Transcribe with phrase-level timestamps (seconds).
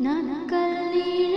[0.00, 1.27] नकली